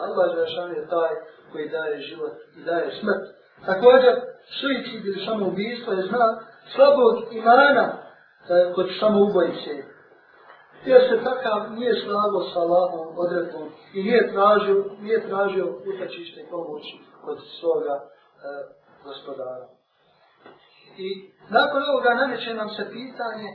[0.06, 1.14] Allah Želešan je taj
[1.52, 3.24] koji daje život i daje smrt.
[3.66, 4.14] Također,
[4.60, 6.36] suicid ili samoubistvo je znak
[6.76, 9.93] slabog imana eh, kod samoubojice
[10.86, 16.50] jer se takav nije slago sa Allahom odredbom i nije tražio, nije tražio utačište i
[16.52, 16.96] pomoći
[17.30, 18.06] od svoga e,
[19.04, 19.68] gospodara.
[20.98, 21.08] I
[21.58, 23.50] nakon ovoga nameće nam se pitanje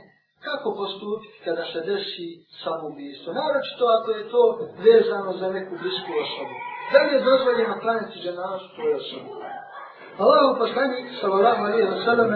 [0.45, 2.27] kako postupiti kada se desi
[2.63, 3.29] samoubistvo.
[3.41, 4.43] Naročito ako je to
[4.85, 6.55] vezano za neku blisku osobu.
[6.91, 9.29] Da li je dozvoljeno klanjati ženazu toj osobi?
[10.25, 12.31] Allah poslanik, sallallahu alaihi wa sallam,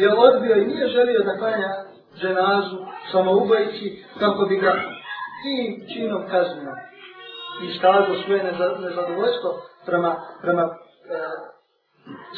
[0.00, 1.70] je odbio i nije želio da klanja
[2.20, 2.76] dženazu
[3.12, 4.72] samoubojici kako bi ga
[5.42, 6.72] tim činom kaznio
[7.64, 8.42] i stavio svoje
[8.80, 9.50] nezadovoljstvo
[9.86, 10.68] prema, prema e,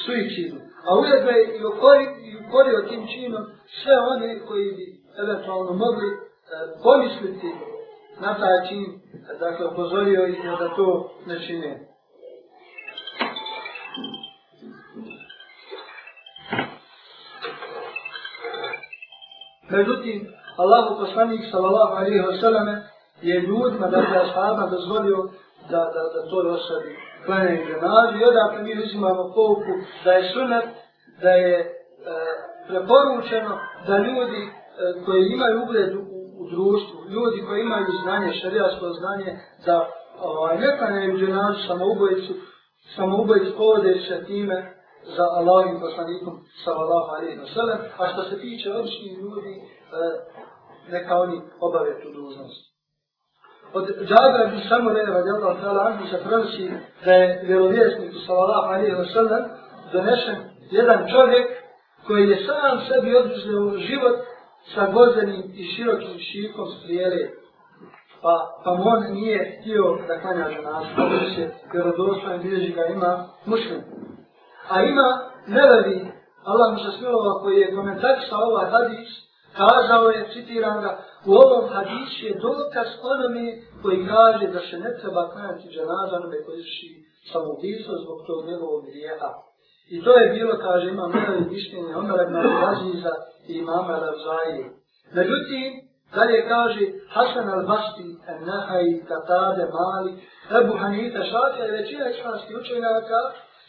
[0.04, 0.56] suicidu.
[0.86, 3.44] A ujedno je i ukorio tim činom
[3.82, 4.86] sve one koji bi
[5.22, 6.18] eventualno mogli e,
[6.82, 7.50] pomisliti
[8.20, 9.00] na taj čin,
[9.40, 11.87] dakle, upozorio ih da to ne čine.
[19.70, 20.26] Međutim,
[20.56, 22.66] Allahu poslanik sallallahu alaihi wa sallam
[23.22, 25.28] je ljudima, da ashabima dozvolio
[25.70, 29.72] da, da, da to osobi klanje i ženazu i odakle mi uzimamo pouku
[30.04, 30.64] da je sunet,
[31.22, 31.66] da je e,
[32.68, 34.50] preporučeno da ljudi e,
[35.04, 36.02] koji imaju ugled u,
[36.40, 39.88] u društvu, ljudi koji imaju znanje, šarijasko znanje, da
[40.22, 42.32] ovaj, ne klanjaju ženazu samoubojicu,
[42.96, 48.72] samoubojicu povode se time za Allahim poslanikom sallallahu alaihi wa sallam, a što se tiče
[48.72, 49.62] običnih ljudi, e,
[50.92, 52.68] neka oni obave tu dužnost.
[53.72, 56.70] od Džabra bi samo ne radi Allah ta'ala anhu se prenosi
[57.04, 59.44] da je vjerovjesniku sallallahu alaihi wa sallam
[59.92, 60.36] donešen
[60.70, 61.46] jedan čovjek
[62.06, 64.16] koji je sam sebi oduzeo život
[64.74, 67.28] sa gozenim i širokim šikom strijele.
[68.22, 73.80] Pa, pa on nije htio da klanja za se vjerodostojno bilježi ga ima muslim.
[74.68, 75.08] A ima
[75.46, 75.98] nevevi,
[76.44, 79.10] Allah mu se smilova koji je komentarisao ovaj hadis,
[79.60, 80.90] kazao je, citiram ga,
[81.30, 83.46] u ovom hadisu je dokaz onome
[83.82, 86.90] koji kaže da se ne treba klanjati dženaza onome koji izvrši
[87.32, 89.30] samoubistvo zbog tog njegovog grijeha.
[89.94, 92.36] I to je bilo, kaže, imam nevevi mišljenje Omer ibn
[92.70, 93.14] Aziza
[93.48, 94.66] i imama Ravzaije.
[95.18, 95.68] Međutim,
[96.14, 96.82] dalje kaže
[97.14, 98.08] Hasan al-Basti,
[98.46, 100.12] Nahaj, Katade, Mali,
[100.60, 103.20] Ebu Hanita, Šafija i većina islamskih učenjaka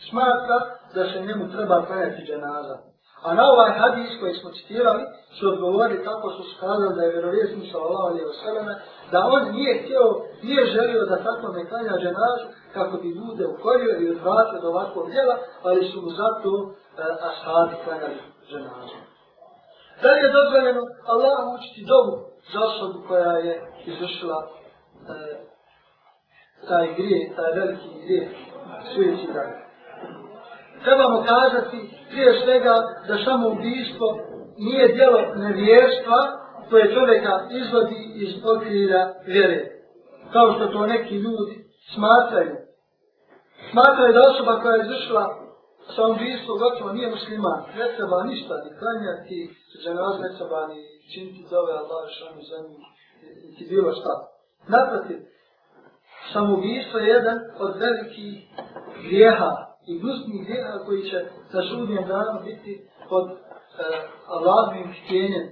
[0.09, 0.59] smatra
[0.95, 2.77] da se njemu treba klanjati dženaza.
[3.23, 5.03] A na ovaj hadis koji smo citirali
[5.37, 8.65] su odgovorili tako su skazali da je vjerovjesnik sallallahu alaihi wa sallam
[9.11, 10.03] da on nije htio,
[10.43, 15.11] nije želio da tako ne klanja dženazu kako bi ljude ukorio i odvratio do ovakvog
[15.11, 16.73] djela, ali su mu zato e,
[17.29, 18.97] ashabi klanjali dženazu.
[20.01, 20.81] Da li je dozvoljeno
[21.13, 22.15] Allah učiti dobu
[22.53, 23.53] za osobu koja je
[23.85, 24.49] izvršila e,
[26.67, 28.29] taj grije, taj veliki grije,
[28.93, 29.68] suicidalni?
[30.83, 32.75] Trebamo kazati prije svega
[33.07, 34.07] da samo ubijstvo
[34.57, 36.19] nije djelo nevjerstva
[36.69, 39.59] koje čovjeka izvodi iz okvira vjere.
[40.33, 41.55] Kao što to neki ljudi
[41.93, 42.55] smatraju.
[43.71, 45.25] Smatraju da osoba koja je izvršila
[45.95, 47.59] sa ubijstvo gotovo nije musliman.
[47.79, 49.37] Ne treba ništa ni klanjati,
[49.83, 50.81] ženaz ne treba ni
[51.13, 52.77] činiti zove Allah šanu zemlju,
[53.43, 54.13] niti bilo šta.
[54.67, 55.17] Naprotiv,
[56.33, 58.33] samoubistvo je jedan od velikih
[59.03, 63.35] grijeha i gnusnih djela koji će sa sudnjem danom biti pod e,
[64.27, 65.47] Allahovim htjenjem.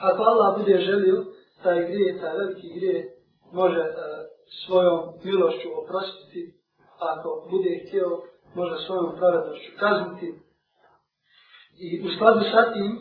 [0.00, 1.24] Ako Allah bude želio,
[1.62, 3.14] taj grije, taj veliki grije,
[3.52, 3.92] može e,
[4.66, 6.54] svojom milošću oprostiti,
[6.98, 8.22] ako bude htio,
[8.54, 10.34] može svojom pravednošću kazniti.
[11.80, 13.00] I u skladu sa tim, e,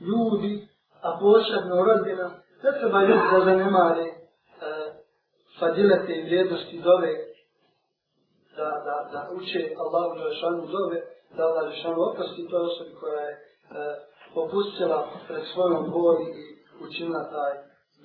[0.00, 0.68] ljudi,
[1.02, 2.28] a posebno rodina,
[2.62, 4.14] ne treba ljudi da zanemare e,
[5.58, 7.33] fadilete i vrijednosti dove
[8.56, 10.98] da, da, da uče Allahu Đelešanu zove,
[11.36, 13.40] da Allah Đelešanu oprosti toj osobi koja je e,
[14.34, 16.46] popustila pred svojom boli i
[16.86, 17.52] učinila taj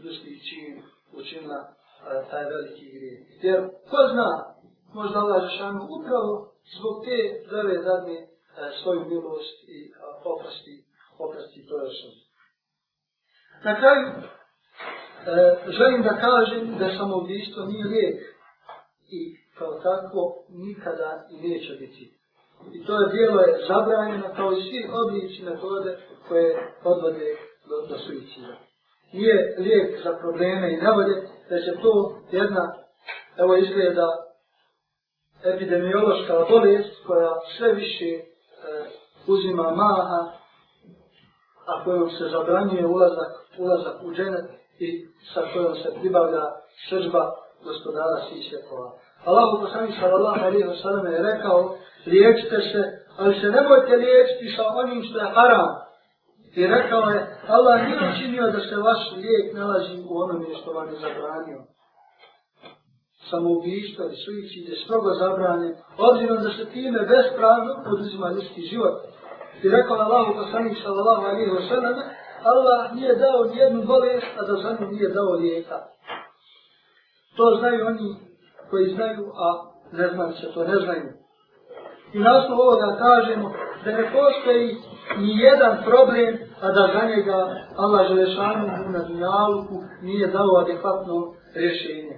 [0.01, 0.73] ljudski čin,
[1.19, 1.69] učinila e,
[2.31, 3.17] taj veliki grije.
[3.41, 3.59] Jer
[3.89, 4.29] ko zna,
[4.93, 6.33] možda Allah Đelešanu upravo
[6.75, 7.17] zbog te
[7.51, 8.27] zove zadnje e,
[8.81, 9.91] svoju milost i e,
[10.33, 10.75] oprosti,
[11.25, 12.21] oprosti toj osobi.
[13.65, 18.38] Na kraju, e, želim da kažem da samoubistvo nije lijek
[19.11, 22.19] i kao takvo nikada i neće biti.
[22.73, 27.35] I to je dijelo je zabranjeno kao i svi oblici metode koje odvode
[27.69, 28.53] do, do suicida.
[29.13, 31.15] Nije lijek za probleme i nevolje,
[31.49, 32.73] već je to jedna,
[33.37, 34.07] evo izgleda,
[35.43, 38.21] epidemiološka bolest koja sve više e,
[39.27, 40.31] uzima maha,
[41.65, 44.45] a kojom se zabranjuje ulazak, ulazak u dženet
[44.79, 46.43] i sa kojom se pribavlja
[46.89, 48.89] sržba gospodara svih svjetova.
[49.25, 52.81] Allahu poslanik sallallahu alejhi ve sellem je rekao: "Liječite se,
[53.17, 55.69] ali se ne bojte liječiti sa onim što je haram."
[56.55, 60.87] I rekao je: "Allah nije učinio da se vaš lijek nalazi u onome što vam
[60.87, 61.59] je zabranio."
[63.29, 68.95] Samoubištvo i suicid je strogo zabranjen, obzirom da se time bespravno poduzima ljudski život.
[69.63, 71.95] I rekao je Allahu poslanik sallallahu alejhi ve sellem:
[72.43, 75.77] "Allah nije dao nijednu bolest, a da za nju nije dao lijeka."
[77.39, 78.15] To znaju oni
[78.69, 79.47] koji znaju, a
[79.91, 81.09] ne znaju se to, ne znaju.
[82.13, 83.53] I na osnovu ovoga kažemo
[83.85, 84.77] da ne postoji
[85.17, 87.39] ni jedan problem, a da za njega
[87.77, 92.17] Allah Želešanu na dunjaluku nije dao adekvatno rješenje.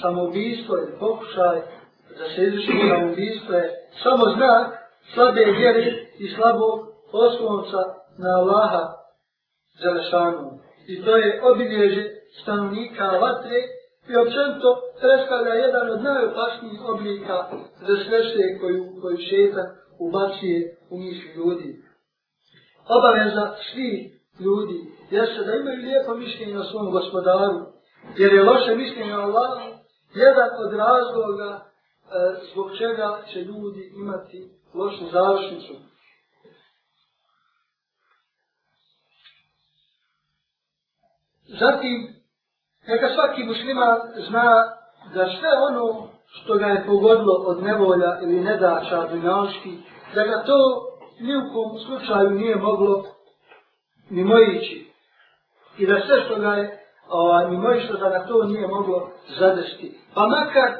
[0.00, 1.60] Samoubistvo je pokušaj
[2.18, 3.70] da se izvrši samoubistvo je
[4.02, 4.66] samo znak
[5.14, 5.84] slabe vjere
[6.18, 6.80] i slabog
[7.12, 7.82] oslonca
[8.18, 8.84] na Allaha
[9.82, 10.50] Želešanu.
[10.88, 13.60] I to je obilježe stanovnika vatre
[14.10, 14.68] i općento
[15.00, 17.36] predstavlja jedan od najopasnijih oblika
[17.86, 21.82] za svešte koju, koju šetan ubacuje u misli ljudi.
[22.98, 23.98] Obaveza svih
[24.40, 24.78] ljudi
[25.10, 27.60] jeste da imaju lijepo mišljenje o svom gospodaru,
[28.16, 29.72] jer je loše mišljenje o Allahu
[30.14, 31.64] jedan od razloga e,
[32.52, 35.74] zbog čega će ljudi imati lošu završnicu.
[41.60, 42.21] Zatim,
[42.86, 44.48] Neka svaki musliman zna
[45.14, 49.78] da sve ono što ga je pogodilo od nevolja ili nedača dunjalski,
[50.14, 50.58] da ga to
[51.20, 53.04] ni u kom slučaju nije moglo
[54.10, 54.92] ni mojići.
[55.78, 56.78] I da sve što ga je
[57.08, 60.00] ovaj, ni što da na to nije moglo zadesti.
[60.14, 60.70] Pa makar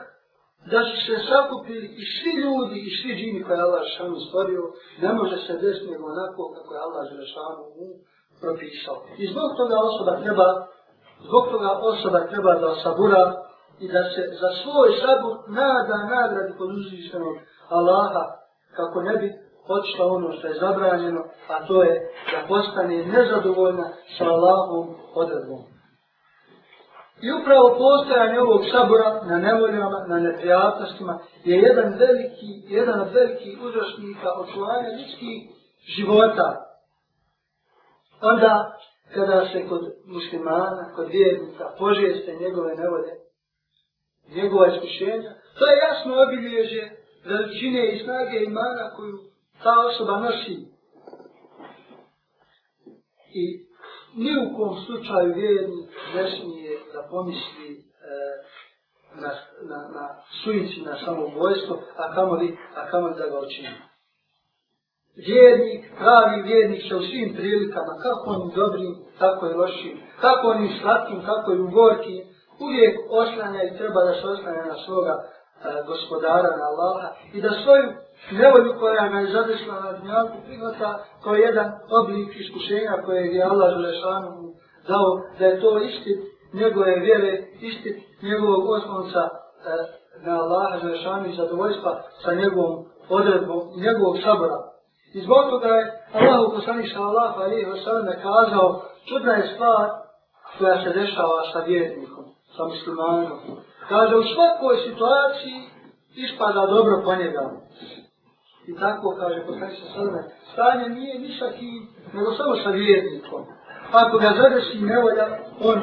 [0.73, 4.63] da su se sakupili i svi ljudi i svi džini koje je Allah Žešanu stvorio,
[5.03, 7.87] ne može se desiti nego onako kako je Allah Žešanu mu
[8.43, 8.97] propisao.
[9.23, 10.47] I zbog toga osoba treba,
[11.27, 13.33] zbog toga osoba treba da sabura
[13.81, 17.37] i da se za svoj sabur nada nagradi kod uzvišenog
[17.69, 18.25] Allaha
[18.77, 19.29] kako ne bi
[19.67, 21.95] počela ono što je zabranjeno, a to je
[22.33, 23.87] da postane nezadovoljna
[24.19, 25.63] sa Allahom odredbom.
[27.23, 33.59] I upravo postojanje ovog sabora na nevoljama, na neprijatnostima je jedan veliki, jedan od velikih
[33.63, 35.39] uzročnika očuvanja ljudskih
[35.97, 36.49] života.
[38.23, 38.77] Onda,
[39.15, 43.13] kada se kod muslimana, kod vjernika, požeste njegove nevode,
[44.35, 46.91] njegova iskušenja, to je jasno obilježe
[47.25, 49.19] veličine i snage imana koju
[49.63, 50.57] ta osoba nosi.
[53.35, 53.45] I
[54.15, 57.81] ni u kom slučaju vjernik ne smije da pomisli e,
[59.15, 59.31] na,
[59.71, 63.92] na, na suici, na samobojstvo, a kamo li, a kamo li da ga učini.
[65.17, 70.71] Vjernik, pravi vjernik će u svim prilikama, kako onim dobrim, tako i lošim, kako onim
[70.81, 72.21] slatkim, kako i ugorkim,
[72.65, 75.25] uvijek oslanja i treba da se oslanja na svoga e,
[75.87, 77.89] gospodara, na Allaha, i da svoju
[78.31, 81.69] nevolju koja ga je zadešla na dnjavku prihvata kao jedan
[82.01, 84.31] oblik iskušenja koje je Allah Želešanu
[84.89, 86.19] dao, da je to istit
[86.53, 89.31] njegove vjere, istit njegovog oslonca e,
[90.27, 94.72] na Allaha Želešanu i zadovoljstva sa njegovom odredbom i njegovog sabora.
[95.15, 99.89] I zbog toga je Allah u poslanih sallahu alihi wa sallam kazao čudna je stvar
[100.59, 102.25] koja se dešava sa vjernikom,
[102.57, 103.39] sa muslimanom.
[103.89, 105.59] Kaže, u svakoj situaciji
[106.15, 107.51] ispada dobro po njega.
[108.67, 113.43] I tako kaže poslanik sa sallam, stanje nije ni sa kim, nego samo sa vjernikom.
[113.93, 115.27] Ako ga zadesi nevolja,
[115.61, 115.79] on,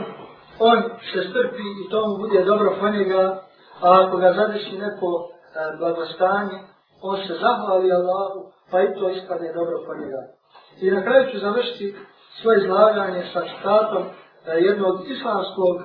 [0.59, 0.77] on
[1.13, 3.43] se strpi i to mu bude dobro po njega,
[3.81, 6.59] a ako ga zadesi neko e, blagostanje,
[7.01, 10.21] on se zahvali Allahu, pa i to ispadne dobro po njega.
[10.81, 11.95] I na kraju ću završiti
[12.41, 14.09] svoje izlaganje sa citatom e,
[14.67, 15.83] jednog islamskog e,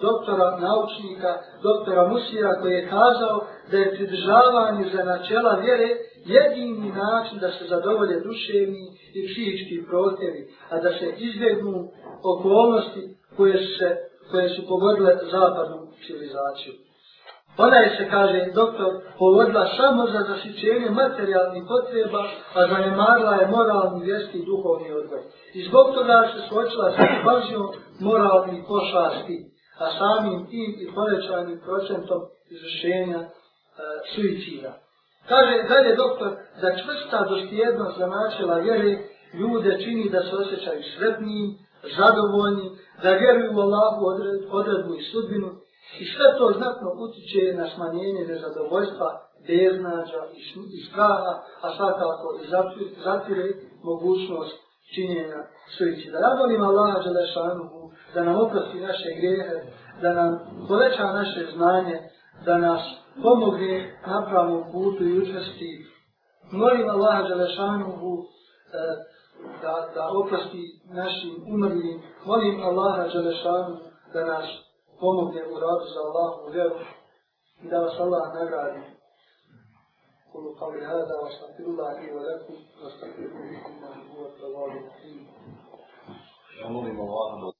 [0.00, 5.88] doktora, naučnika, doktora Musira, koji je kazao da je pridržavanje za načela vjere
[6.24, 8.84] jedini način da se zadovolje duševni
[9.14, 11.88] i psihički protjevi, a da se izbjegnu
[12.24, 13.96] okolnosti koje, se,
[14.30, 16.72] koje su pogodile zapadnu civilizaciju.
[17.58, 22.22] Ona je se, kaže doktor, povodila samo za zasićenje materijalnih potreba,
[22.54, 25.22] a zanemarila je moralni, vjerski i duhovni odgoj.
[25.54, 27.66] I zbog toga se svočila sa pažnjom
[28.00, 29.36] moralnih pošasti,
[29.78, 32.20] a samim tim i povećanim procentom
[32.54, 33.28] izvršenja e,
[34.14, 34.72] suicida.
[35.28, 36.30] Kaže dalje doktor,
[36.60, 38.98] da čvrsta dostijednost za načela vjere
[39.40, 41.50] ljude čini da se osjećaju sretnijim,
[41.98, 42.70] zadovoljnim,
[43.02, 44.00] da vjeruju u Allahu
[44.50, 45.63] odredbu i sudbinu
[46.00, 49.08] I sve to znatno utiče na smanjenje nezadovoljstva,
[49.48, 50.20] beznađa
[50.76, 51.32] i straha,
[51.64, 52.44] a svakako i
[53.04, 53.46] zatire
[53.82, 54.56] mogućnost
[54.94, 55.40] činjenja
[55.76, 56.10] suici.
[56.10, 59.56] Da radolim Allaha Đelešanuhu da nam oprosti naše grehe,
[60.02, 60.30] da nam
[60.68, 61.98] poveća naše znanje,
[62.44, 62.82] da nas
[63.22, 65.86] pomogne na pravom putu i učesti.
[66.52, 68.24] Molim Allaha Đelešanuhu e,
[69.62, 72.02] da, da oprosti našim umrlim.
[72.24, 73.78] Molim Allaha Đelešanuhu
[74.12, 74.46] da nas
[75.04, 76.78] pomogne u radu za Allahu vjeru
[77.62, 78.80] i da vas Allah nagradi.
[80.32, 83.74] Kulu qavli hada wa astagfirullah li wa lakum wa astagfiruhu bikum
[87.42, 87.52] wa